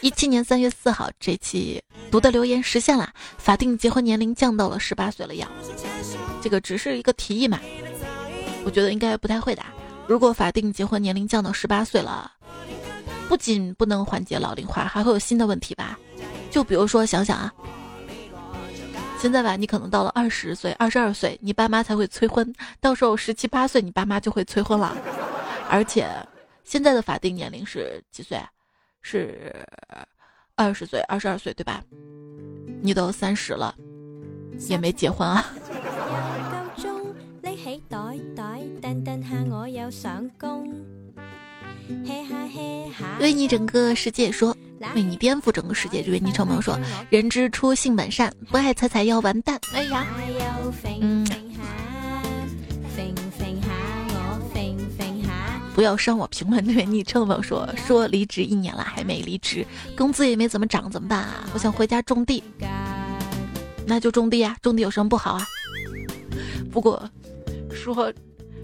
[0.02, 1.82] 一七年三月四号这期
[2.12, 5.48] 读的留言实现了，法定结婚年龄降到了十八岁了要。
[6.42, 7.60] 这个只是一个提议嘛，
[8.66, 9.64] 我觉得应该不太会的。
[10.08, 12.32] 如果法定结婚年龄降到十八岁了，
[13.28, 15.98] 不仅不能缓解老龄化，还会有新的问题吧？
[16.50, 17.54] 就比如说，想想啊，
[19.20, 24.98] 现在吧，你可能到了二十岁、二十二岁，你爸妈才会催婚，到时候十七八岁，你爸妈就会催婚了，
[25.70, 26.10] 而且。”
[26.66, 28.38] 现在的法定年龄是几岁？
[29.02, 29.52] 是
[30.54, 31.82] 二十岁，二十二岁对吧？
[32.80, 33.74] 你都三十了，
[34.68, 35.52] 也没结婚啊。
[43.20, 44.56] 为你整个世界说，
[44.94, 46.04] 为你颠覆整个世界。
[46.04, 49.60] 这位昵称朋友说，人之初性本善，不爱彩彩要完蛋。
[49.74, 50.06] 哎呀，
[51.02, 51.26] 嗯，
[55.80, 56.68] 不要删我评论。
[56.68, 59.66] 这位昵称朋友说，说离职一年了还没离职，
[59.96, 61.50] 工资也没怎么涨，怎么办啊？
[61.54, 62.44] 我想回家种地，
[63.88, 65.48] 那就种地啊，种地有什么不好啊？
[66.70, 67.10] 不过，
[67.72, 68.14] 说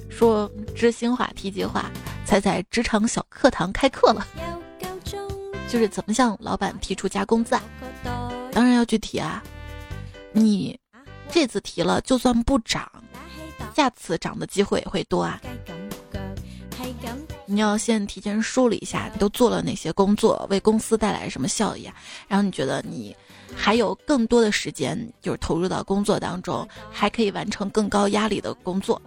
[0.09, 1.89] 说知心话，提及话。
[2.25, 4.27] 彩彩职场小课堂开课了，
[5.69, 7.63] 就是怎么向老板提出加工资啊？
[8.51, 9.41] 当然要具体啊！
[10.33, 10.77] 你
[11.31, 12.91] 这次提了，就算不涨，
[13.73, 15.41] 下次涨的机会也会多啊！
[17.47, 21.93] 你要先提前梳理一下，你都做了哪些工作，为公司带来什么效益啊？
[22.27, 23.15] 然后你觉得你
[23.55, 29.01] 还有更多的时间，就是投入到工作当中，还可以完成更高压力的工作。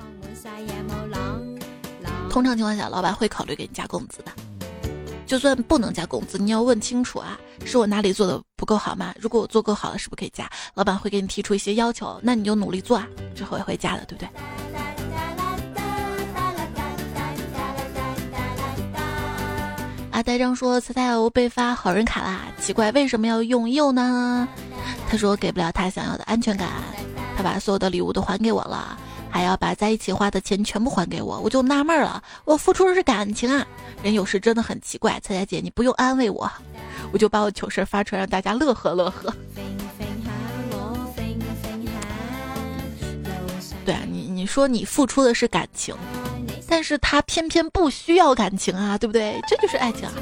[2.31, 4.31] 通常情况下，老板会考虑给你加工资的。
[5.27, 9.15] 就算不能加工资，你要问清楚啊，是我哪里做的不够好吗？
[9.21, 10.49] 如果我做够好了，是不是可以加？
[10.75, 14.29] 老板会给你提出一些要求，那你就努力做啊，之后也会加的，对不对？
[20.19, 24.49] 阿呆张说：“猜猜我被发好人卡啦，奇怪为什么要用右呢？”
[25.09, 26.69] 他说：“给不了他想要的安全感，
[27.37, 28.99] 他把所有的礼物都还给我了。”
[29.31, 32.21] 还要把在一起花的钱全部还给我，我就纳闷了。
[32.45, 33.65] 我付出的是感情啊，
[34.03, 35.21] 人有时真的很奇怪。
[35.21, 36.51] 彩彩姐，你不用安慰我，
[37.13, 39.33] 我就把我糗事发出来，让大家乐呵乐呵。
[43.87, 45.95] 对啊，你你说你付出的是感情，
[46.69, 49.41] 但是他偏偏不需要感情啊，对不对？
[49.49, 50.13] 这就是爱情啊。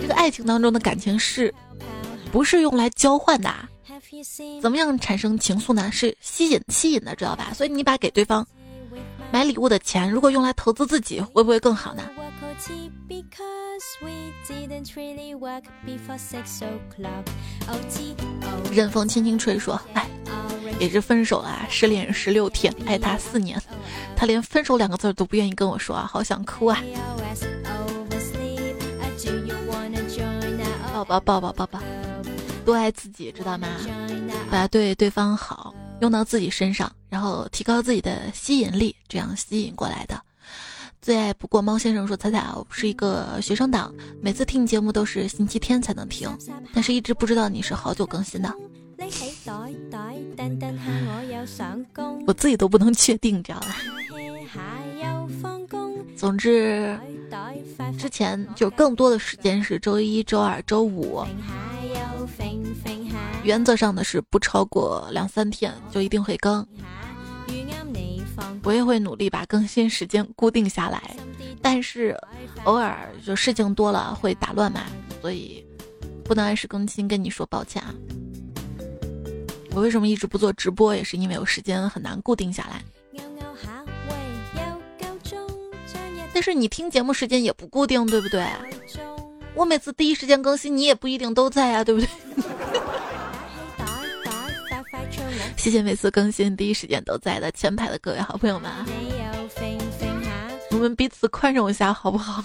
[0.00, 1.54] 这个爱情当中的感情是，
[2.32, 3.54] 不是用来交换的？
[4.62, 5.90] 怎么样产生情愫呢？
[5.92, 7.52] 是吸引吸引的，知道吧？
[7.54, 8.46] 所以你把给对方
[9.30, 12.02] 买礼物的钱，如果用来投资自己，会不会更好呢？
[18.72, 20.06] 任风轻轻吹说：“哎，
[20.78, 23.60] 也是分手啊，失恋十六天，爱他四年，
[24.14, 26.82] 他连分手两个字都不愿意跟我说啊，好想哭啊！”
[30.92, 31.80] 抱抱抱抱抱抱。
[32.64, 33.68] 多爱自己，知道吗？
[34.50, 40.20] 把对对方好用到自己身上，然后提高自己的吸引力，这样吸引过来的。
[41.00, 43.90] 最爱不过猫先生说：“彩彩，我是一个学生党，
[44.20, 46.30] 每次听节目都是星期天才能听，
[46.74, 48.54] 但是一直不知道你是好久更新的。
[52.26, 53.76] 我自己都不能确定，你知道吧？
[56.16, 56.98] 总之，
[57.98, 61.24] 之前就更多的时间是周一周二周五。”
[63.42, 66.66] 原则上的是不超过两三天就一定会更，
[68.62, 71.16] 我也会努力把更新时间固定下来，
[71.60, 72.16] 但是
[72.64, 74.82] 偶尔就事情多了会打乱嘛，
[75.20, 75.64] 所以
[76.24, 77.94] 不能按时更新，跟你说抱歉啊。
[79.72, 82.82] 我为什么一直不做直播，也是因为我时间很难固定下来。
[86.32, 88.46] 但是你听节目时间也不固定，对不对？
[89.54, 92.08] 我每次第一时间更新，你也不一定都在啊，对不对？
[95.60, 98.70] 谢谢每次更新第一时间都在的前排的各位好朋友们，
[100.70, 102.42] 我们彼此宽容一下好不好？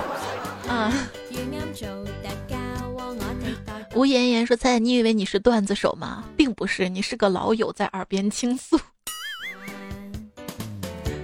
[0.66, 0.90] 啊！
[3.94, 6.24] 吴妍妍说：“猜猜你以为你是段子手吗？
[6.34, 8.80] 并不是，你是个老友在耳边倾诉。”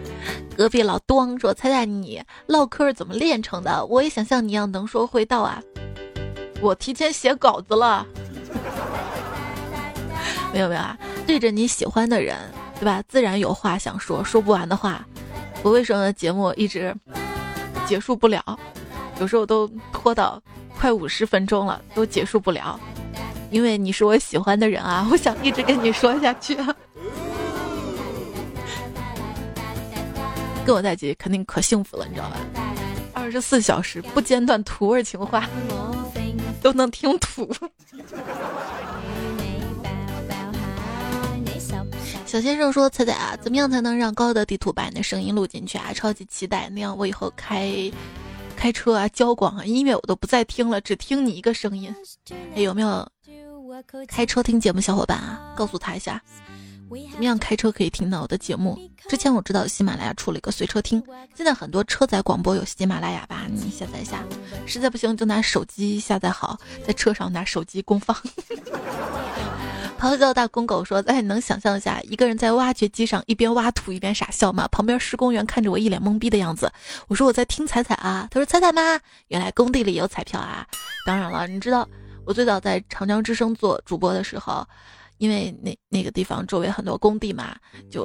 [0.54, 3.86] 隔壁老东说：“猜猜你唠嗑是怎么练成的？
[3.86, 5.62] 我也想像你一样能说会道啊！
[6.60, 8.06] 我提前写稿子了。”
[10.52, 10.96] 没有没有啊。
[11.26, 12.36] 对着你喜欢的人，
[12.78, 13.02] 对吧？
[13.08, 15.04] 自然有话想说，说不完的话。
[15.62, 16.94] 我为什么节目一直
[17.86, 18.58] 结束不了？
[19.20, 20.42] 有时候都拖到
[20.76, 22.78] 快五十分钟了，都结束不了。
[23.50, 26.56] 因为你是我喜欢的人啊，我想一直跟你说下去。
[30.64, 32.36] 跟我在一起肯定可幸福了，你知道吧？
[33.12, 35.48] 二十四小时不间断土味情话，
[36.62, 37.48] 都能听土。
[42.32, 45.92] 小先生说：“彩彩啊，怎么样才能让高德地图把你的声音录进去啊？
[45.92, 47.92] 超级期待，那样我以后开
[48.56, 51.94] 开车啊、交广啊、音乐我都不再听了，只听你一个声音。
[52.54, 53.06] 哎，有没有
[54.08, 55.52] 开车听节目小伙伴啊？
[55.54, 56.22] 告诉他一下，
[56.88, 58.78] 怎么样开车可以听到我的节目？
[59.10, 61.02] 之前我知道喜马拉雅出了一个随车听，
[61.36, 63.42] 现在很多车载广播有喜马拉雅吧？
[63.50, 64.24] 你下载一下，
[64.64, 68.16] 实在不行就拿手机下载好，在车上拿手机公放。
[70.02, 74.66] 咆哮大公狗说：“哎，你能想象一下一个人在挖掘机上一边挖土一边傻笑吗？
[74.66, 76.68] 旁边施工员看着我一脸懵逼的样子。
[77.06, 78.98] 我说我在听彩彩啊，他说彩彩吗？
[79.28, 80.66] 原来工地里有彩票啊！
[81.06, 81.88] 当然了，你知道
[82.26, 84.66] 我最早在长江之声做主播的时候，
[85.18, 87.54] 因为那那个地方周围很多工地嘛，
[87.88, 88.04] 就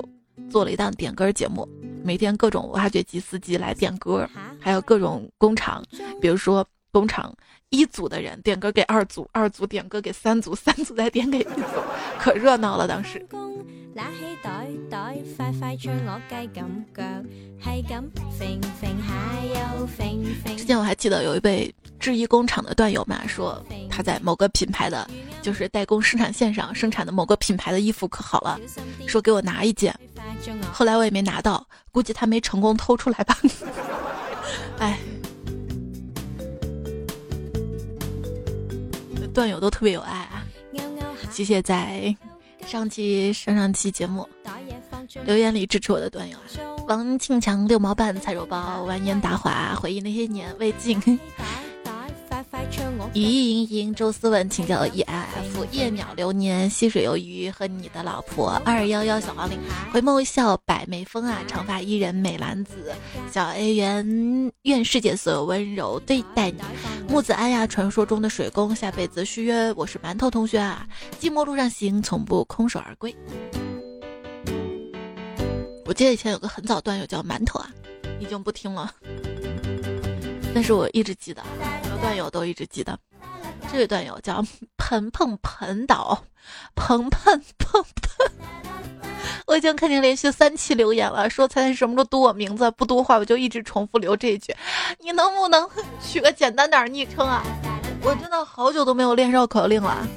[0.52, 1.68] 做了一档点歌节目，
[2.04, 4.30] 每天各种挖掘机司机来点歌，
[4.62, 5.84] 还有各种工厂，
[6.22, 6.64] 比如说
[6.98, 7.32] 工厂。”
[7.70, 11.84] 一组的人点歌给二组，二组点歌给三组，三组再点给一组，
[12.18, 12.88] 可热闹了。
[12.88, 13.20] 当时，
[20.56, 25.06] 之前我还记得有一位制衣工厂的段友嘛，说他在某个品牌的，
[25.42, 28.58] 就是代工生产线上生产的某个品牌的衣服可好了，
[29.08, 29.94] 说给我拿一件，
[30.72, 33.38] 后来我也没拿到，估计他没成功偷出来吧。
[39.38, 40.44] 段友都特别有爱啊！
[41.30, 42.16] 谢谢在
[42.66, 44.28] 上期、上上期节目
[45.26, 46.42] 留言里支持我的段友啊，
[46.88, 51.00] 王庆强六毛半菜肉包完颜达华回忆那些年未尽。
[53.18, 59.58] 雨意盈盈，周思文，请叫 E F，夜鸟流年，溪水游鱼和你的老婆二幺幺小黄鹂，
[59.92, 62.94] 回眸一笑百媚风啊，长发伊人美男子，
[63.32, 66.62] 小 A 圆，愿世界所有温柔对待你，
[67.10, 70.88] 木子安呀，传说中的水工，下辈子续约，我是馒头同学啊，
[71.20, 73.16] 寂寞路上行，从不空手而归。
[75.86, 77.72] 我记得以前有个很早段友叫馒头啊，
[78.20, 78.92] 已经不听了，
[80.58, 81.44] 但是我一直记得。
[82.02, 82.98] 段友都一直记得，
[83.72, 84.44] 这位段友叫
[84.76, 86.24] 盆碰盆岛，
[86.74, 88.28] 盆盆碰碰。
[89.46, 94.52] 我已经看见连续三期留言了，说猜猜什么时候读我名字，不读话我就一直重复留这一句。
[95.00, 95.70] 你能不能
[96.02, 97.44] 取个简单点昵称啊？
[98.02, 100.08] 我真的好久都没有练绕口令了。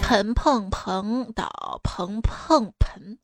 [0.00, 3.18] 盆碰盆岛，盆碰盆。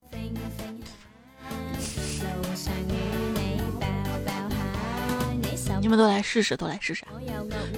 [5.80, 7.04] 你们都来试试，都来试试。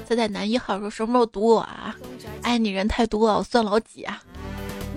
[0.06, 1.94] 再在男一号说什么时候堵我啊？
[2.42, 4.22] 爱你人太多，我算老几啊？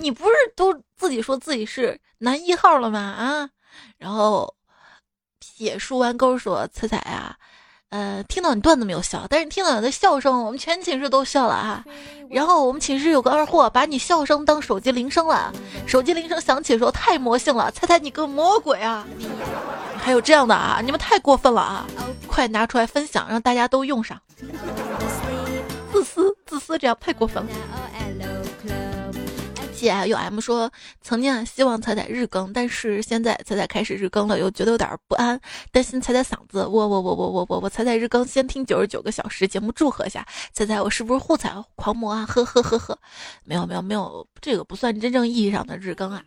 [0.00, 2.98] 你不是都自己说自己是男一号了吗？
[2.98, 3.50] 啊？
[3.98, 4.54] 然后
[5.38, 7.36] 撇竖弯钩说彩彩啊。
[7.92, 11.84] 呃，听到你段子没有笑，但是听到你的笑声，我们全寝室都笑了啊。
[12.30, 15.52] 然后我们寝室有个二货，把你笑声当手机铃声了，
[15.86, 19.06] 手机铃声响起的时候太魔性了，猜猜你个魔鬼啊！
[19.98, 21.86] 还有这样的啊，你们太过分了啊！
[22.26, 24.18] 快拿出来分享，让大家都用上。
[25.92, 27.50] 自私，自私，这样太过分了。
[29.86, 30.70] 有 M 说，
[31.00, 36.64] 曾经啊希望彩彩日更，但是现在彩彩开始日更了，又觉得有点不安，担心彩彩嗓子。
[36.64, 42.24] 我我我我我我我彩彩日更，先听九十九个小时节目，祝贺一下彩彩，我是不是护彩狂魔啊？
[42.26, 42.98] 呵呵呵呵，
[43.44, 46.22] 没有没有没有，这个不算真正意义上的日更啊，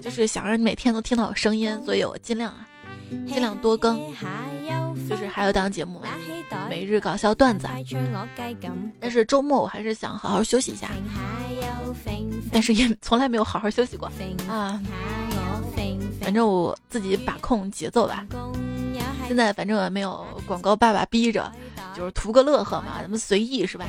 [0.00, 2.66] 就是想让你每天都听到我声音，所以我尽量啊，
[3.26, 4.00] 尽量多更，
[5.08, 6.00] 就是还有档节目，
[6.68, 7.68] 每日搞笑段子，
[9.00, 10.90] 但是周末我还是想好好休息一下。
[12.52, 14.10] 但是也从来没有好好休息过
[14.48, 14.80] 啊！
[16.20, 18.26] 反正我自己把控节奏吧。
[19.26, 21.50] 现在反正没有广告爸爸逼着，
[21.96, 23.84] 就是图个乐呵嘛，咱们随意是吧？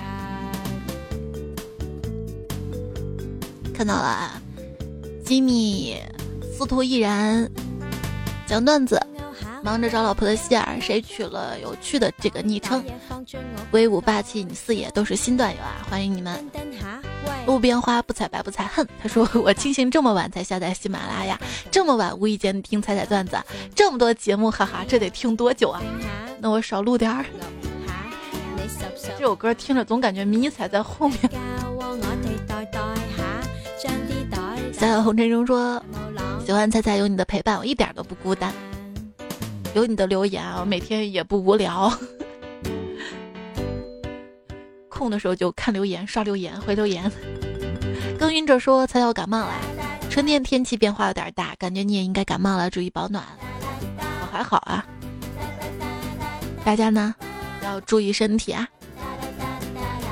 [3.74, 4.40] 看到了，
[5.26, 5.98] 吉米，
[6.56, 7.50] 司徒毅然
[8.46, 9.02] 讲段子，
[9.64, 12.84] 忙着找老婆的希尔，谁取了有趣的这个昵称？
[13.72, 16.44] 威武霸气，你四爷都是新段友啊，欢迎你们！
[17.46, 18.88] 路边花不采白不采，恨。
[19.02, 21.40] 他说我清醒这么晚才下载喜马拉雅，
[21.70, 23.38] 这么晚无意间听彩彩段子，
[23.76, 25.82] 这么多节目，哈哈，这得听多久啊？
[26.40, 27.24] 那我少录点儿。
[29.18, 31.20] 这首歌听着总感觉迷彩在后面。
[34.74, 35.84] 小小 红尘中说
[36.44, 38.52] 喜欢彩彩有你的陪伴，我一点都不孤单。
[39.74, 41.92] 有你的留言，我每天也不无聊。
[44.90, 47.10] 空的时候就看留言、刷留言、回留言。
[48.20, 49.54] 耕耘者说：“才要感冒了，
[50.10, 53.24] 春天天气变化有点大，感觉你也应该感冒了，注意保暖。”
[53.98, 54.86] 我还好啊，
[56.64, 57.16] 大家呢
[57.64, 58.68] 要注意身体啊。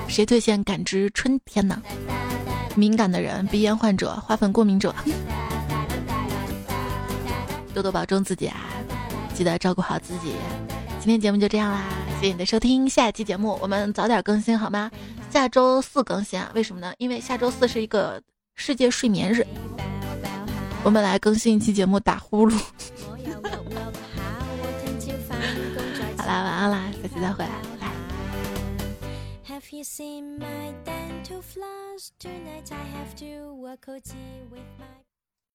[0.07, 1.82] 谁最先感知春天呢？
[2.76, 4.95] 敏感的人、鼻炎患者、花粉过敏者，
[7.74, 8.57] 多多保重自己啊！
[9.40, 10.34] 记得照顾好自己。
[11.00, 11.86] 今天节目就这样啦，
[12.20, 14.92] 谢谢你的收听，下一期节目我们早点更新好吗？
[15.32, 16.52] 下周四更新啊？
[16.54, 16.94] 为什么呢？
[16.98, 18.22] 因为下周四是一个
[18.56, 19.48] 世界睡眠日，
[20.84, 22.62] 我们来更新一期节目打呼噜。
[26.18, 27.88] 好啦，晚安啦，下期再回来，拜。